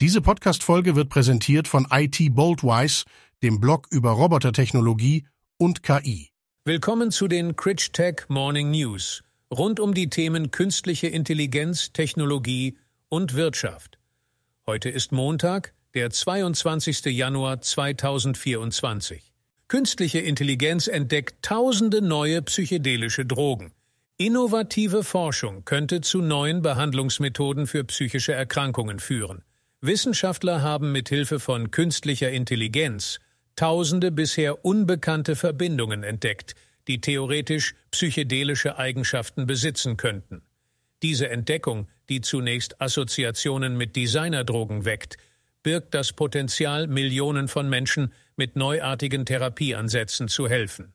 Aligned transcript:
Diese 0.00 0.20
Podcast-Folge 0.20 0.94
wird 0.94 1.08
präsentiert 1.08 1.66
von 1.66 1.88
IT 1.90 2.32
Boldwise, 2.32 3.04
dem 3.42 3.58
Blog 3.58 3.88
über 3.90 4.12
Robotertechnologie 4.12 5.26
und 5.56 5.82
KI. 5.82 6.30
Willkommen 6.64 7.10
zu 7.10 7.26
den 7.26 7.56
Critch 7.56 7.90
Tech 7.90 8.28
Morning 8.28 8.70
News 8.70 9.24
rund 9.52 9.80
um 9.80 9.94
die 9.94 10.08
Themen 10.08 10.52
künstliche 10.52 11.08
Intelligenz, 11.08 11.92
Technologie 11.92 12.78
und 13.08 13.34
Wirtschaft. 13.34 13.98
Heute 14.68 14.88
ist 14.88 15.10
Montag, 15.10 15.74
der 15.94 16.10
22. 16.10 17.06
Januar 17.06 17.60
2024. 17.60 19.32
Künstliche 19.66 20.20
Intelligenz 20.20 20.86
entdeckt 20.86 21.42
tausende 21.42 22.02
neue 22.02 22.40
psychedelische 22.42 23.26
Drogen. 23.26 23.72
Innovative 24.16 25.02
Forschung 25.02 25.64
könnte 25.64 26.02
zu 26.02 26.22
neuen 26.22 26.62
Behandlungsmethoden 26.62 27.66
für 27.66 27.82
psychische 27.82 28.32
Erkrankungen 28.32 29.00
führen. 29.00 29.42
Wissenschaftler 29.80 30.60
haben 30.60 30.90
mit 30.90 31.08
Hilfe 31.08 31.38
von 31.38 31.70
künstlicher 31.70 32.30
Intelligenz 32.30 33.20
tausende 33.54 34.10
bisher 34.10 34.64
unbekannte 34.64 35.36
Verbindungen 35.36 36.02
entdeckt, 36.02 36.56
die 36.88 37.00
theoretisch 37.00 37.74
psychedelische 37.92 38.76
Eigenschaften 38.76 39.46
besitzen 39.46 39.96
könnten. 39.96 40.42
Diese 41.02 41.28
Entdeckung, 41.28 41.86
die 42.08 42.20
zunächst 42.22 42.80
Assoziationen 42.80 43.76
mit 43.76 43.94
Designerdrogen 43.94 44.84
weckt, 44.84 45.16
birgt 45.62 45.94
das 45.94 46.12
Potenzial, 46.12 46.88
Millionen 46.88 47.46
von 47.46 47.68
Menschen 47.68 48.12
mit 48.34 48.56
neuartigen 48.56 49.26
Therapieansätzen 49.26 50.26
zu 50.26 50.48
helfen. 50.48 50.92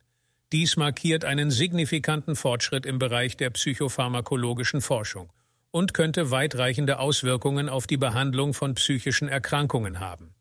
Dies 0.52 0.76
markiert 0.76 1.24
einen 1.24 1.52
signifikanten 1.52 2.36
Fortschritt 2.36 2.86
im 2.86 3.00
Bereich 3.00 3.38
der 3.38 3.50
psychopharmakologischen 3.52 4.82
Forschung 4.82 5.32
und 5.74 5.96
könnte 5.96 6.30
weitreichende 6.30 7.00
Auswirkungen 7.00 7.68
auf 7.68 7.88
die 7.88 7.98
Behandlung 7.98 8.54
von 8.54 8.76
psychischen 8.76 9.28
Erkrankungen 9.28 10.00
haben. 10.00 10.36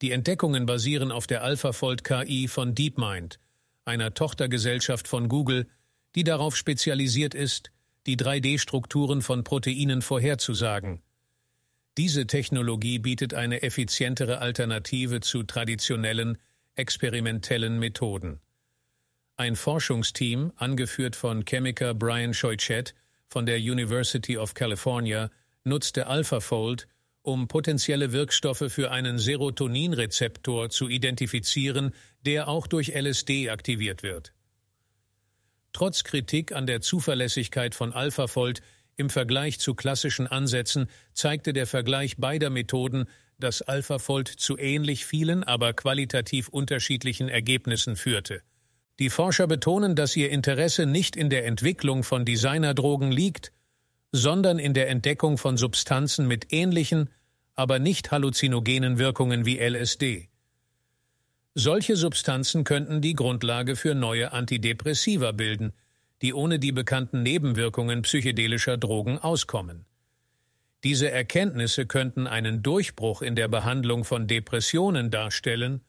Die 0.00 0.12
Entdeckungen 0.12 0.64
basieren 0.64 1.10
auf 1.10 1.26
der 1.26 1.42
AlphaFold 1.42 2.04
KI 2.04 2.46
von 2.46 2.76
DeepMind, 2.76 3.40
einer 3.84 4.14
Tochtergesellschaft 4.14 5.08
von 5.08 5.28
Google, 5.28 5.66
die 6.14 6.22
darauf 6.22 6.56
spezialisiert 6.56 7.34
ist, 7.34 7.72
die 8.06 8.16
3D-Strukturen 8.16 9.22
von 9.22 9.42
Proteinen 9.42 10.02
vorherzusagen. 10.02 11.02
Diese 11.98 12.28
Technologie 12.28 13.00
bietet 13.00 13.34
eine 13.34 13.62
effizientere 13.62 14.38
Alternative 14.38 15.18
zu 15.18 15.42
traditionellen, 15.42 16.38
experimentellen 16.76 17.80
Methoden. 17.80 18.38
Ein 19.36 19.56
Forschungsteam, 19.56 20.52
angeführt 20.54 21.16
von 21.16 21.44
Chemiker 21.44 21.92
Brian 21.92 22.34
Scheuchet, 22.34 22.94
von 23.28 23.46
der 23.46 23.58
University 23.58 24.36
of 24.36 24.54
California 24.54 25.30
nutzte 25.64 26.06
AlphaFold, 26.06 26.86
um 27.22 27.48
potenzielle 27.48 28.12
Wirkstoffe 28.12 28.64
für 28.68 28.92
einen 28.92 29.18
Serotoninrezeptor 29.18 30.70
zu 30.70 30.88
identifizieren, 30.88 31.92
der 32.24 32.48
auch 32.48 32.66
durch 32.66 32.94
LSD 32.94 33.50
aktiviert 33.50 34.02
wird. 34.02 34.32
Trotz 35.72 36.04
Kritik 36.04 36.52
an 36.52 36.66
der 36.66 36.80
Zuverlässigkeit 36.80 37.74
von 37.74 37.92
AlphaFold 37.92 38.62
im 38.96 39.10
Vergleich 39.10 39.58
zu 39.58 39.74
klassischen 39.74 40.26
Ansätzen 40.26 40.88
zeigte 41.12 41.52
der 41.52 41.66
Vergleich 41.66 42.16
beider 42.16 42.48
Methoden, 42.48 43.06
dass 43.38 43.60
AlphaFold 43.60 44.28
zu 44.28 44.56
ähnlich 44.56 45.04
vielen, 45.04 45.44
aber 45.44 45.74
qualitativ 45.74 46.48
unterschiedlichen 46.48 47.28
Ergebnissen 47.28 47.96
führte. 47.96 48.40
Die 48.98 49.10
Forscher 49.10 49.46
betonen, 49.46 49.94
dass 49.94 50.16
ihr 50.16 50.30
Interesse 50.30 50.86
nicht 50.86 51.16
in 51.16 51.28
der 51.28 51.46
Entwicklung 51.46 52.02
von 52.02 52.24
Designerdrogen 52.24 53.12
liegt, 53.12 53.52
sondern 54.12 54.58
in 54.58 54.72
der 54.72 54.88
Entdeckung 54.88 55.36
von 55.36 55.56
Substanzen 55.56 56.26
mit 56.26 56.52
ähnlichen, 56.52 57.10
aber 57.54 57.78
nicht 57.78 58.10
halluzinogenen 58.10 58.98
Wirkungen 58.98 59.44
wie 59.44 59.58
LSD. 59.58 60.28
Solche 61.54 61.96
Substanzen 61.96 62.64
könnten 62.64 63.00
die 63.00 63.14
Grundlage 63.14 63.76
für 63.76 63.94
neue 63.94 64.32
Antidepressiva 64.32 65.32
bilden, 65.32 65.72
die 66.22 66.32
ohne 66.32 66.58
die 66.58 66.72
bekannten 66.72 67.22
Nebenwirkungen 67.22 68.02
psychedelischer 68.02 68.78
Drogen 68.78 69.18
auskommen. 69.18 69.84
Diese 70.84 71.10
Erkenntnisse 71.10 71.86
könnten 71.86 72.26
einen 72.26 72.62
Durchbruch 72.62 73.22
in 73.22 73.36
der 73.36 73.48
Behandlung 73.48 74.04
von 74.04 74.26
Depressionen 74.26 75.10
darstellen 75.10 75.82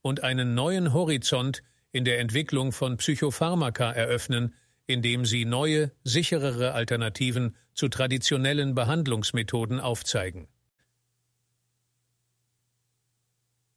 und 0.00 0.22
einen 0.22 0.54
neuen 0.54 0.92
Horizont 0.92 1.62
in 1.94 2.04
der 2.04 2.18
Entwicklung 2.18 2.72
von 2.72 2.96
Psychopharmaka 2.96 3.92
eröffnen, 3.92 4.54
indem 4.88 5.24
sie 5.24 5.44
neue, 5.44 5.92
sicherere 6.02 6.72
Alternativen 6.72 7.56
zu 7.72 7.88
traditionellen 7.88 8.74
Behandlungsmethoden 8.74 9.78
aufzeigen. 9.78 10.48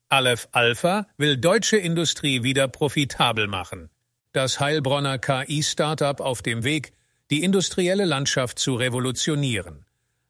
Aleph 0.10 0.48
Alpha 0.52 1.08
will 1.18 1.38
deutsche 1.38 1.78
Industrie 1.78 2.42
wieder 2.42 2.68
profitabel 2.68 3.48
machen. 3.48 3.92
Das 4.32 4.60
Heilbronner 4.60 5.20
KI-Startup 5.20 6.20
auf 6.20 6.42
dem 6.42 6.64
Weg, 6.64 6.94
die 7.30 7.44
industrielle 7.44 8.06
Landschaft 8.06 8.58
zu 8.58 8.76
revolutionieren. 8.76 9.86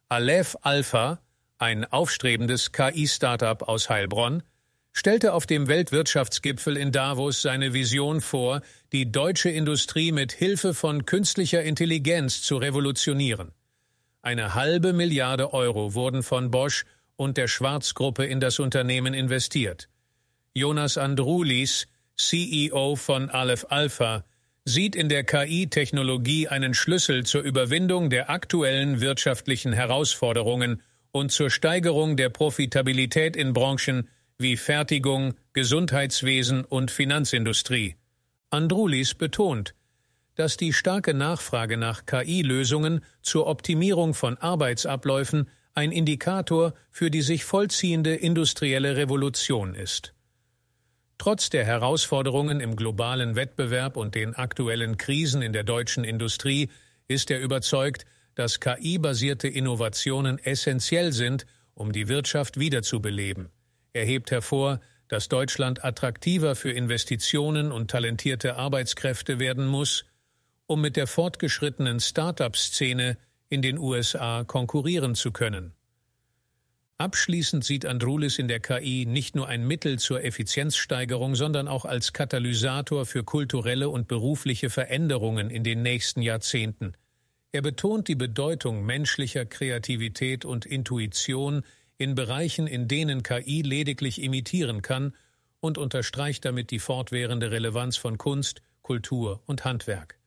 Aleph 0.09 0.57
Alpha, 0.61 1.21
ein 1.57 1.85
aufstrebendes 1.85 2.73
KI-Startup 2.73 3.61
aus 3.61 3.89
Heilbronn, 3.89 4.43
stellte 4.97 5.33
auf 5.33 5.45
dem 5.45 5.67
Weltwirtschaftsgipfel 5.67 6.75
in 6.75 6.91
Davos 6.91 7.43
seine 7.43 7.71
Vision 7.71 8.19
vor, 8.19 8.61
die 8.91 9.11
deutsche 9.11 9.49
Industrie 9.51 10.11
mit 10.11 10.31
Hilfe 10.31 10.73
von 10.73 11.05
künstlicher 11.05 11.61
Intelligenz 11.61 12.41
zu 12.41 12.57
revolutionieren. 12.57 13.51
Eine 14.23 14.55
halbe 14.55 14.93
Milliarde 14.93 15.53
Euro 15.53 15.93
wurden 15.93 16.23
von 16.23 16.49
Bosch 16.49 16.83
und 17.15 17.37
der 17.37 17.47
Schwarzgruppe 17.47 18.25
in 18.25 18.39
das 18.39 18.57
Unternehmen 18.57 19.13
investiert. 19.13 19.87
Jonas 20.55 20.97
Andrulis, 20.97 21.85
CEO 22.15 22.95
von 22.95 23.29
Aleph 23.29 23.67
Alpha, 23.69 24.25
sieht 24.65 24.95
in 24.95 25.09
der 25.09 25.23
KI-Technologie 25.23 26.47
einen 26.47 26.73
Schlüssel 26.73 27.23
zur 27.23 27.43
Überwindung 27.43 28.09
der 28.09 28.31
aktuellen 28.31 28.99
wirtschaftlichen 28.99 29.73
Herausforderungen 29.73 30.81
und 31.11 31.31
zur 31.31 31.51
Steigerung 31.51 32.17
der 32.17 32.29
Profitabilität 32.29 33.35
in 33.35 33.53
Branchen, 33.53 34.09
wie 34.39 34.55
Fertigung, 34.55 35.33
Gesundheitswesen 35.53 36.63
und 36.63 36.91
Finanzindustrie. 36.91 37.95
Andrulis 38.51 39.15
betont, 39.15 39.73
dass 40.35 40.57
die 40.57 40.73
starke 40.73 41.15
Nachfrage 41.15 41.75
nach 41.77 42.05
KI-Lösungen 42.05 43.03
zur 43.23 43.47
Optimierung 43.47 44.13
von 44.13 44.37
Arbeitsabläufen 44.37 45.49
ein 45.73 45.91
Indikator 45.91 46.73
für 46.91 47.09
die 47.09 47.23
sich 47.23 47.45
vollziehende 47.45 48.13
industrielle 48.13 48.95
Revolution 48.95 49.73
ist. 49.73 50.13
Trotz 51.17 51.49
der 51.49 51.65
Herausforderungen 51.65 52.59
im 52.59 52.75
globalen 52.75 53.35
Wettbewerb 53.35 53.97
und 53.97 54.13
den 54.13 54.35
aktuellen 54.35 54.97
Krisen 54.97 55.41
in 55.41 55.51
der 55.51 55.63
deutschen 55.63 56.03
Industrie 56.03 56.69
ist 57.07 57.31
er 57.31 57.39
überzeugt, 57.39 58.05
dass 58.35 58.59
KI-basierte 58.59 59.47
Innovationen 59.47 60.37
essentiell 60.37 61.11
sind, 61.11 61.47
um 61.73 61.91
die 61.91 62.07
Wirtschaft 62.07 62.59
wiederzubeleben. 62.59 63.49
Er 63.93 64.05
hebt 64.05 64.31
hervor, 64.31 64.79
dass 65.07 65.29
Deutschland 65.29 65.83
attraktiver 65.83 66.55
für 66.55 66.71
Investitionen 66.71 67.71
und 67.71 67.89
talentierte 67.89 68.55
Arbeitskräfte 68.55 69.39
werden 69.39 69.65
muss, 69.65 70.05
um 70.65 70.81
mit 70.81 70.95
der 70.97 71.07
fortgeschrittenen 71.07 71.99
Start-up-Szene 71.99 73.17
in 73.49 73.61
den 73.61 73.77
USA 73.77 74.43
konkurrieren 74.43 75.15
zu 75.15 75.31
können. 75.31 75.73
Abschließend 76.99 77.63
sieht 77.63 77.85
Andrulis 77.85 78.39
in 78.39 78.47
der 78.47 78.59
KI 78.59 79.05
nicht 79.07 79.35
nur 79.35 79.47
ein 79.47 79.67
Mittel 79.67 79.99
zur 79.99 80.23
Effizienzsteigerung, 80.23 81.35
sondern 81.35 81.67
auch 81.67 81.85
als 81.85 82.11
Katalysator 82.11 83.05
für 83.05 83.23
kulturelle 83.23 83.89
und 83.89 84.07
berufliche 84.07 84.71
Veränderungen 84.71 85.51
in 85.51 85.63
den 85.63 85.83
nächsten 85.83 86.23
Jahrzehnten. 86.23 86.93
Er 87.51 87.61
betont 87.61 88.07
die 88.07 88.15
Bedeutung 88.15 88.83
menschlicher 88.83 89.45
Kreativität 89.45 90.43
und 90.43 90.65
Intuition 90.65 91.63
in 91.97 92.15
Bereichen, 92.15 92.67
in 92.67 92.87
denen 92.87 93.23
KI 93.23 93.61
lediglich 93.61 94.21
imitieren 94.21 94.81
kann 94.81 95.15
und 95.59 95.77
unterstreicht 95.77 96.45
damit 96.45 96.71
die 96.71 96.79
fortwährende 96.79 97.51
Relevanz 97.51 97.97
von 97.97 98.17
Kunst, 98.17 98.61
Kultur 98.81 99.41
und 99.45 99.65
Handwerk. 99.65 100.17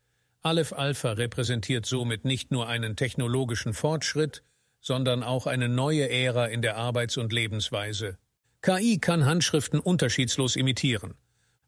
Aleph 0.42 0.72
Alpha 0.72 1.12
repräsentiert 1.12 1.86
somit 1.86 2.24
nicht 2.24 2.50
nur 2.50 2.66
einen 2.66 2.96
technologischen 2.96 3.74
Fortschritt, 3.74 4.42
sondern 4.80 5.22
auch 5.22 5.46
eine 5.46 5.68
neue 5.68 6.08
Ära 6.08 6.46
in 6.46 6.62
der 6.62 6.76
Arbeits- 6.76 7.18
und 7.18 7.32
Lebensweise. 7.32 8.16
KI 8.62 8.98
kann 8.98 9.24
Handschriften 9.24 9.80
unterschiedslos 9.80 10.56
imitieren. 10.56 11.14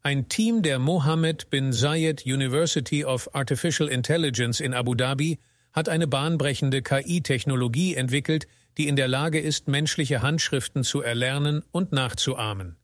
Ein 0.01 0.27
Team 0.27 0.63
der 0.63 0.79
Mohammed 0.79 1.49
bin 1.49 1.71
Zayed 1.71 2.25
University 2.25 3.05
of 3.05 3.33
Artificial 3.33 3.87
Intelligence 3.87 4.59
in 4.59 4.73
Abu 4.73 4.95
Dhabi 4.95 5.39
hat 5.71 5.87
eine 5.87 6.07
bahnbrechende 6.07 6.81
KI-Technologie 6.81 7.95
entwickelt, 7.95 8.47
die 8.77 8.87
in 8.87 8.95
der 8.95 9.07
Lage 9.07 9.39
ist, 9.39 9.67
menschliche 9.67 10.21
Handschriften 10.21 10.83
zu 10.83 11.01
erlernen 11.01 11.63
und 11.71 11.91
nachzuahmen. 11.91 12.77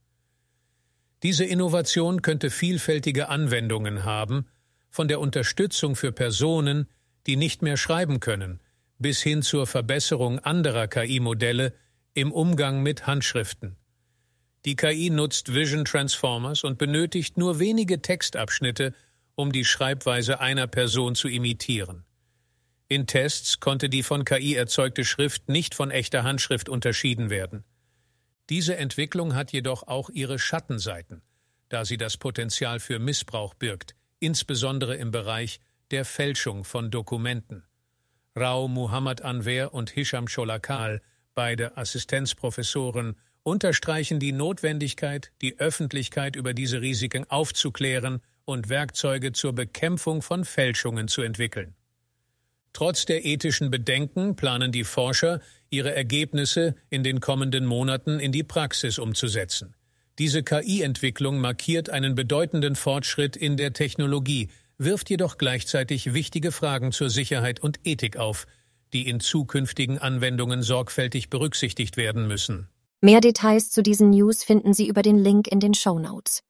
Diese 1.23 1.43
Innovation 1.43 2.21
könnte 2.21 2.49
vielfältige 2.49 3.29
Anwendungen 3.29 4.05
haben, 4.05 4.47
von 4.89 5.07
der 5.07 5.19
Unterstützung 5.19 5.95
für 5.95 6.11
Personen, 6.11 6.87
die 7.27 7.35
nicht 7.35 7.61
mehr 7.61 7.77
schreiben 7.77 8.19
können, 8.19 8.59
bis 8.97 9.21
hin 9.21 9.41
zur 9.41 9.67
Verbesserung 9.67 10.39
anderer 10.39 10.87
KI-Modelle, 10.87 11.73
im 12.13 12.31
Umgang 12.31 12.81
mit 12.81 13.07
Handschriften. 13.07 13.77
Die 14.65 14.75
KI 14.75 15.09
nutzt 15.09 15.53
Vision 15.53 15.85
Transformers 15.85 16.63
und 16.63 16.77
benötigt 16.77 17.37
nur 17.37 17.59
wenige 17.59 18.01
Textabschnitte, 18.01 18.93
um 19.35 19.51
die 19.51 19.63
Schreibweise 19.63 20.41
einer 20.41 20.67
Person 20.67 21.15
zu 21.15 21.29
imitieren. 21.29 22.03
In 22.91 23.05
Tests 23.05 23.59
konnte 23.59 23.87
die 23.87 24.01
von 24.01 24.25
KI 24.25 24.55
erzeugte 24.55 25.05
Schrift 25.05 25.47
nicht 25.47 25.75
von 25.75 25.91
echter 25.91 26.23
Handschrift 26.23 26.69
unterschieden 26.69 27.29
werden. 27.29 27.63
Diese 28.49 28.77
Entwicklung 28.77 29.35
hat 29.35 29.51
jedoch 29.51 29.83
auch 29.83 30.09
ihre 30.09 30.39
Schattenseiten, 30.39 31.21
da 31.69 31.85
sie 31.85 31.97
das 31.97 32.17
Potenzial 32.17 32.79
für 32.79 32.97
Missbrauch 32.97 33.53
birgt, 33.53 33.93
insbesondere 34.19 34.95
im 34.95 35.11
Bereich 35.11 35.59
der 35.91 36.03
Fälschung 36.03 36.63
von 36.63 36.89
Dokumenten. 36.89 37.63
Rao 38.35 38.67
Muhammad 38.67 39.21
Anwer 39.21 39.71
und 39.75 39.91
Hisham 39.91 40.27
Sholakal, 40.27 41.03
beide 41.35 41.77
Assistenzprofessoren, 41.77 43.17
unterstreichen 43.43 44.19
die 44.19 44.31
Notwendigkeit, 44.31 45.31
die 45.43 45.59
Öffentlichkeit 45.59 46.35
über 46.35 46.55
diese 46.55 46.81
Risiken 46.81 47.29
aufzuklären 47.29 48.23
und 48.45 48.67
Werkzeuge 48.67 49.31
zur 49.31 49.53
Bekämpfung 49.53 50.23
von 50.23 50.43
Fälschungen 50.43 51.07
zu 51.07 51.21
entwickeln. 51.21 51.75
Trotz 52.73 53.05
der 53.05 53.25
ethischen 53.25 53.71
Bedenken 53.71 54.35
planen 54.35 54.71
die 54.71 54.83
Forscher, 54.83 55.41
ihre 55.69 55.93
Ergebnisse 55.93 56.75
in 56.89 57.03
den 57.03 57.19
kommenden 57.19 57.65
Monaten 57.65 58.19
in 58.19 58.31
die 58.31 58.43
Praxis 58.43 58.99
umzusetzen. 58.99 59.75
Diese 60.17 60.43
KI-Entwicklung 60.43 61.39
markiert 61.39 61.89
einen 61.89 62.15
bedeutenden 62.15 62.75
Fortschritt 62.75 63.35
in 63.35 63.57
der 63.57 63.73
Technologie, 63.73 64.49
wirft 64.77 65.09
jedoch 65.09 65.37
gleichzeitig 65.37 66.13
wichtige 66.13 66.51
Fragen 66.51 66.91
zur 66.91 67.09
Sicherheit 67.09 67.59
und 67.59 67.79
Ethik 67.85 68.17
auf, 68.17 68.45
die 68.93 69.07
in 69.07 69.19
zukünftigen 69.19 69.97
Anwendungen 69.97 70.61
sorgfältig 70.61 71.29
berücksichtigt 71.29 71.97
werden 71.97 72.27
müssen. 72.27 72.69
Mehr 73.01 73.21
Details 73.21 73.71
zu 73.71 73.81
diesen 73.81 74.09
News 74.09 74.43
finden 74.43 74.73
Sie 74.73 74.87
über 74.87 75.01
den 75.01 75.17
Link 75.17 75.47
in 75.47 75.59
den 75.59 75.73
Show 75.73 75.99
Notes. 75.99 76.43